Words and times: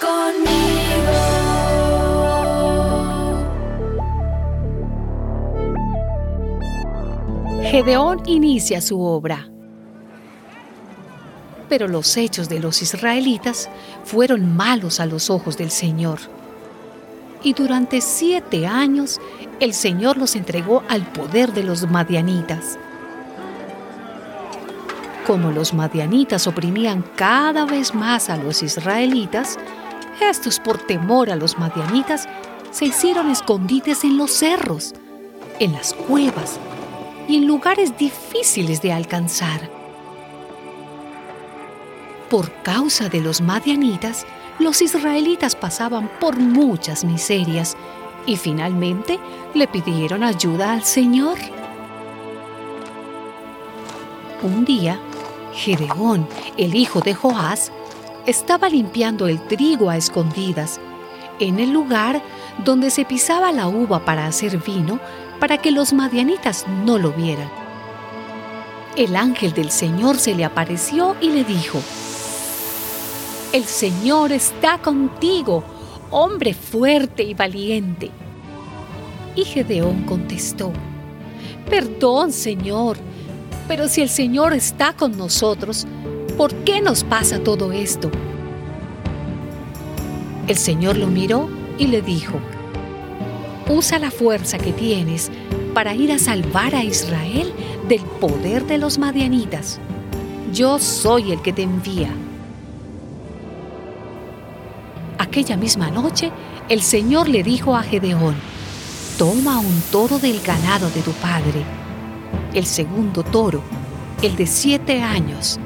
conmigo. 0.00 1.50
Gedeón 7.70 8.22
inicia 8.26 8.80
su 8.80 9.00
obra, 9.00 9.48
pero 11.68 11.86
los 11.86 12.16
hechos 12.16 12.48
de 12.48 12.58
los 12.58 12.82
israelitas 12.82 13.68
fueron 14.04 14.56
malos 14.56 14.98
a 14.98 15.06
los 15.06 15.30
ojos 15.30 15.56
del 15.56 15.70
Señor. 15.70 16.18
Y 17.42 17.52
durante 17.52 18.00
siete 18.00 18.66
años 18.66 19.20
el 19.60 19.72
Señor 19.72 20.16
los 20.16 20.34
entregó 20.34 20.82
al 20.88 21.06
poder 21.12 21.52
de 21.52 21.62
los 21.62 21.88
madianitas. 21.88 22.78
Como 25.26 25.50
los 25.50 25.74
madianitas 25.74 26.46
oprimían 26.46 27.04
cada 27.16 27.66
vez 27.66 27.94
más 27.94 28.30
a 28.30 28.36
los 28.36 28.62
israelitas, 28.62 29.58
estos 30.20 30.58
por 30.58 30.78
temor 30.78 31.30
a 31.30 31.36
los 31.36 31.58
madianitas 31.58 32.28
se 32.70 32.86
hicieron 32.86 33.30
escondites 33.30 34.04
en 34.04 34.16
los 34.16 34.30
cerros, 34.32 34.94
en 35.58 35.72
las 35.72 35.94
cuevas 35.94 36.58
y 37.28 37.36
en 37.36 37.46
lugares 37.46 37.96
difíciles 37.96 38.80
de 38.82 38.92
alcanzar. 38.92 39.70
Por 42.28 42.52
causa 42.62 43.08
de 43.08 43.20
los 43.20 43.40
madianitas, 43.40 44.26
los 44.58 44.82
israelitas 44.82 45.56
pasaban 45.56 46.10
por 46.20 46.38
muchas 46.38 47.04
miserias 47.04 47.76
y 48.26 48.36
finalmente 48.36 49.18
le 49.54 49.66
pidieron 49.66 50.22
ayuda 50.22 50.72
al 50.72 50.84
Señor. 50.84 51.38
Un 54.42 54.64
día, 54.64 54.98
Gedeón, 55.54 56.28
el 56.56 56.74
hijo 56.74 57.00
de 57.00 57.14
Joás, 57.14 57.72
estaba 58.26 58.68
limpiando 58.68 59.26
el 59.26 59.40
trigo 59.46 59.90
a 59.90 59.96
escondidas 59.96 60.80
en 61.40 61.58
el 61.58 61.72
lugar 61.72 62.22
donde 62.64 62.90
se 62.90 63.04
pisaba 63.04 63.50
la 63.52 63.68
uva 63.68 64.04
para 64.04 64.26
hacer 64.26 64.58
vino 64.58 65.00
para 65.40 65.58
que 65.58 65.70
los 65.70 65.92
madianitas 65.92 66.66
no 66.84 66.98
lo 66.98 67.12
vieran. 67.12 67.50
El 68.96 69.16
ángel 69.16 69.52
del 69.52 69.70
Señor 69.70 70.18
se 70.18 70.34
le 70.34 70.44
apareció 70.44 71.16
y 71.20 71.30
le 71.30 71.44
dijo, 71.44 71.80
El 73.52 73.64
Señor 73.64 74.32
está 74.32 74.78
contigo, 74.78 75.64
hombre 76.10 76.54
fuerte 76.54 77.22
y 77.22 77.34
valiente. 77.34 78.10
Y 79.34 79.44
Gedeón 79.44 80.02
contestó, 80.02 80.72
Perdón, 81.70 82.32
Señor, 82.32 82.98
pero 83.70 83.86
si 83.86 84.00
el 84.00 84.08
Señor 84.08 84.52
está 84.52 84.94
con 84.94 85.16
nosotros, 85.16 85.86
¿por 86.36 86.52
qué 86.64 86.80
nos 86.80 87.04
pasa 87.04 87.38
todo 87.38 87.70
esto? 87.70 88.10
El 90.48 90.56
Señor 90.56 90.96
lo 90.96 91.06
miró 91.06 91.48
y 91.78 91.86
le 91.86 92.02
dijo, 92.02 92.40
usa 93.68 94.00
la 94.00 94.10
fuerza 94.10 94.58
que 94.58 94.72
tienes 94.72 95.30
para 95.72 95.94
ir 95.94 96.10
a 96.10 96.18
salvar 96.18 96.74
a 96.74 96.82
Israel 96.82 97.52
del 97.88 98.00
poder 98.00 98.66
de 98.66 98.78
los 98.78 98.98
madianitas. 98.98 99.78
Yo 100.52 100.80
soy 100.80 101.30
el 101.30 101.40
que 101.40 101.52
te 101.52 101.62
envía. 101.62 102.10
Aquella 105.16 105.56
misma 105.56 105.92
noche, 105.92 106.32
el 106.68 106.82
Señor 106.82 107.28
le 107.28 107.44
dijo 107.44 107.76
a 107.76 107.84
Gedeón, 107.84 108.34
toma 109.16 109.60
un 109.60 109.80
toro 109.92 110.18
del 110.18 110.40
ganado 110.40 110.90
de 110.90 111.02
tu 111.02 111.12
padre 111.12 111.79
el 112.54 112.66
segundo 112.66 113.22
toro, 113.22 113.62
el 114.22 114.36
de 114.36 114.46
siete 114.46 115.02
años, 115.02 115.58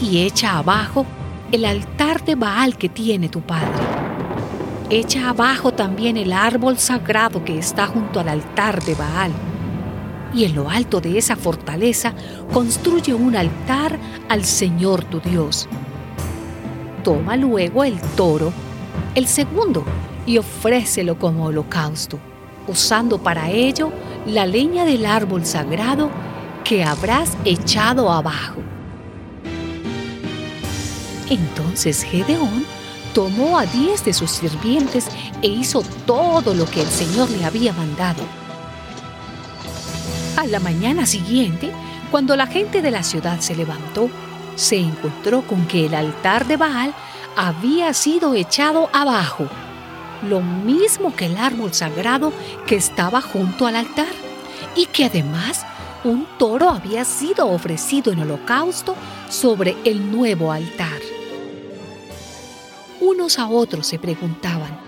y 0.00 0.20
echa 0.20 0.58
abajo 0.58 1.06
el 1.50 1.64
altar 1.64 2.24
de 2.24 2.34
Baal 2.34 2.76
que 2.76 2.88
tiene 2.88 3.28
tu 3.28 3.40
padre. 3.40 3.82
Echa 4.90 5.30
abajo 5.30 5.72
también 5.72 6.16
el 6.16 6.32
árbol 6.32 6.78
sagrado 6.78 7.44
que 7.44 7.58
está 7.58 7.86
junto 7.86 8.20
al 8.20 8.28
altar 8.28 8.82
de 8.84 8.94
Baal. 8.94 9.32
Y 10.34 10.44
en 10.44 10.54
lo 10.54 10.68
alto 10.68 11.00
de 11.00 11.16
esa 11.16 11.36
fortaleza 11.36 12.12
construye 12.52 13.14
un 13.14 13.34
altar 13.34 13.98
al 14.28 14.44
Señor 14.44 15.04
tu 15.04 15.20
Dios. 15.20 15.68
Toma 17.02 17.36
luego 17.36 17.84
el 17.84 17.98
toro, 18.16 18.52
el 19.14 19.26
segundo, 19.26 19.84
y 20.26 20.36
ofrécelo 20.36 21.18
como 21.18 21.46
holocausto, 21.46 22.18
usando 22.66 23.18
para 23.18 23.50
ello 23.50 23.90
la 24.26 24.46
leña 24.46 24.84
del 24.84 25.06
árbol 25.06 25.44
sagrado 25.44 26.10
que 26.64 26.84
habrás 26.84 27.36
echado 27.44 28.10
abajo. 28.10 28.60
Entonces 31.30 32.02
Gedeón 32.02 32.64
tomó 33.14 33.58
a 33.58 33.66
diez 33.66 34.04
de 34.04 34.12
sus 34.12 34.30
sirvientes 34.30 35.06
e 35.42 35.48
hizo 35.48 35.82
todo 36.06 36.54
lo 36.54 36.66
que 36.66 36.82
el 36.82 36.88
Señor 36.88 37.30
le 37.30 37.44
había 37.44 37.72
mandado. 37.72 38.22
A 40.36 40.46
la 40.46 40.60
mañana 40.60 41.04
siguiente, 41.06 41.70
cuando 42.10 42.36
la 42.36 42.46
gente 42.46 42.80
de 42.80 42.90
la 42.90 43.02
ciudad 43.02 43.40
se 43.40 43.56
levantó, 43.56 44.08
se 44.56 44.78
encontró 44.78 45.42
con 45.42 45.66
que 45.66 45.86
el 45.86 45.94
altar 45.94 46.46
de 46.46 46.56
Baal 46.56 46.94
había 47.36 47.92
sido 47.94 48.34
echado 48.34 48.88
abajo 48.92 49.48
lo 50.22 50.40
mismo 50.40 51.14
que 51.14 51.26
el 51.26 51.36
árbol 51.36 51.72
sagrado 51.74 52.32
que 52.66 52.76
estaba 52.76 53.20
junto 53.20 53.66
al 53.66 53.76
altar, 53.76 54.06
y 54.74 54.86
que 54.86 55.04
además 55.04 55.64
un 56.04 56.26
toro 56.38 56.70
había 56.70 57.04
sido 57.04 57.48
ofrecido 57.48 58.12
en 58.12 58.20
holocausto 58.20 58.94
sobre 59.28 59.76
el 59.84 60.10
nuevo 60.12 60.52
altar. 60.52 61.00
Unos 63.00 63.38
a 63.38 63.48
otros 63.48 63.86
se 63.86 63.98
preguntaban, 63.98 64.78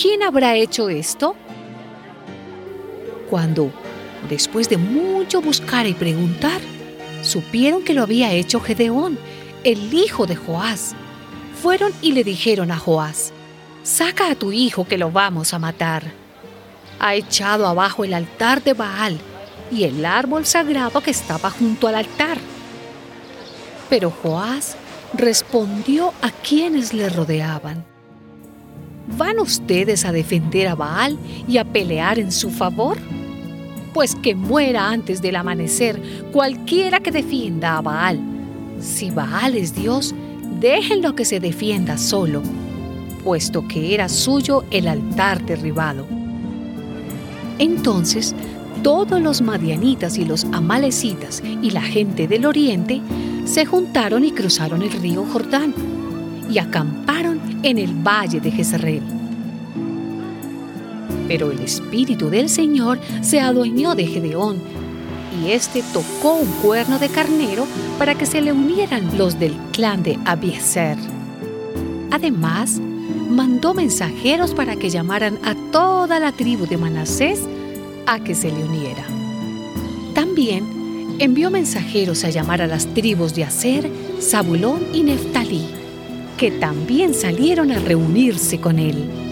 ¿quién 0.00 0.22
habrá 0.22 0.56
hecho 0.56 0.88
esto? 0.88 1.34
Cuando, 3.30 3.70
después 4.28 4.68
de 4.68 4.76
mucho 4.76 5.40
buscar 5.40 5.86
y 5.86 5.94
preguntar, 5.94 6.60
supieron 7.22 7.82
que 7.82 7.94
lo 7.94 8.02
había 8.02 8.32
hecho 8.32 8.60
Gedeón, 8.60 9.18
el 9.64 9.92
hijo 9.94 10.26
de 10.26 10.36
Joás, 10.36 10.94
fueron 11.60 11.92
y 12.02 12.12
le 12.12 12.22
dijeron 12.22 12.70
a 12.70 12.78
Joás, 12.78 13.32
saca 13.86 14.32
a 14.32 14.34
tu 14.34 14.50
hijo 14.50 14.84
que 14.84 14.98
lo 14.98 15.12
vamos 15.12 15.54
a 15.54 15.60
matar. 15.60 16.02
Ha 16.98 17.14
echado 17.14 17.66
abajo 17.68 18.04
el 18.04 18.14
altar 18.14 18.62
de 18.64 18.72
Baal 18.72 19.18
y 19.70 19.84
el 19.84 20.04
árbol 20.04 20.44
sagrado 20.44 21.00
que 21.00 21.12
estaba 21.12 21.50
junto 21.50 21.86
al 21.86 21.94
altar. 21.94 22.38
Pero 23.88 24.10
Joás 24.10 24.76
respondió 25.14 26.12
a 26.20 26.30
quienes 26.30 26.92
le 26.92 27.08
rodeaban. 27.08 27.84
¿Van 29.16 29.38
ustedes 29.38 30.04
a 30.04 30.10
defender 30.10 30.66
a 30.66 30.74
Baal 30.74 31.16
y 31.46 31.58
a 31.58 31.64
pelear 31.64 32.18
en 32.18 32.32
su 32.32 32.50
favor? 32.50 32.98
Pues 33.94 34.16
que 34.16 34.34
muera 34.34 34.88
antes 34.88 35.22
del 35.22 35.36
amanecer 35.36 36.02
cualquiera 36.32 36.98
que 36.98 37.12
defienda 37.12 37.76
a 37.76 37.82
Baal. 37.82 38.20
Si 38.80 39.10
Baal 39.10 39.54
es 39.54 39.76
Dios, 39.76 40.12
déjenlo 40.58 41.14
que 41.14 41.24
se 41.24 41.38
defienda 41.38 41.96
solo 41.98 42.42
puesto 43.26 43.66
que 43.66 43.92
era 43.92 44.08
suyo 44.08 44.62
el 44.70 44.86
altar 44.86 45.44
derribado. 45.44 46.06
Entonces, 47.58 48.36
todos 48.84 49.20
los 49.20 49.42
madianitas 49.42 50.16
y 50.16 50.24
los 50.24 50.44
amalecitas 50.52 51.42
y 51.60 51.72
la 51.72 51.82
gente 51.82 52.28
del 52.28 52.46
oriente 52.46 53.02
se 53.44 53.66
juntaron 53.66 54.24
y 54.24 54.30
cruzaron 54.30 54.80
el 54.82 54.92
río 54.92 55.24
Jordán 55.24 55.74
y 56.48 56.58
acamparon 56.58 57.40
en 57.64 57.78
el 57.78 57.94
valle 57.94 58.38
de 58.38 58.52
Jezreel. 58.52 59.02
Pero 61.26 61.50
el 61.50 61.58
espíritu 61.58 62.30
del 62.30 62.48
Señor 62.48 63.00
se 63.22 63.40
adueñó 63.40 63.96
de 63.96 64.06
Gedeón 64.06 64.58
y 65.42 65.50
éste 65.50 65.82
tocó 65.92 66.36
un 66.36 66.52
cuerno 66.62 67.00
de 67.00 67.08
carnero 67.08 67.66
para 67.98 68.14
que 68.14 68.24
se 68.24 68.40
le 68.40 68.52
unieran 68.52 69.18
los 69.18 69.36
del 69.40 69.56
clan 69.72 70.04
de 70.04 70.16
Abiezer. 70.24 70.96
Además, 72.12 72.80
mandó 73.28 73.74
mensajeros 73.74 74.54
para 74.54 74.76
que 74.76 74.90
llamaran 74.90 75.38
a 75.44 75.54
toda 75.72 76.18
la 76.20 76.32
tribu 76.32 76.66
de 76.66 76.76
Manasés 76.76 77.40
a 78.06 78.20
que 78.20 78.34
se 78.34 78.50
le 78.50 78.64
uniera. 78.64 79.04
También 80.14 81.16
envió 81.18 81.50
mensajeros 81.50 82.24
a 82.24 82.30
llamar 82.30 82.62
a 82.62 82.66
las 82.66 82.86
tribus 82.94 83.34
de 83.34 83.44
Aser, 83.44 83.90
Zabulón 84.20 84.86
y 84.92 85.02
Neftalí, 85.02 85.66
que 86.36 86.50
también 86.50 87.14
salieron 87.14 87.70
a 87.72 87.78
reunirse 87.78 88.60
con 88.60 88.78
él. 88.78 89.25